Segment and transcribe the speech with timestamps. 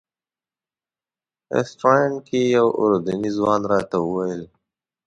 [1.55, 4.43] رسټورانټ کې یو اردني ځوان راته وویل.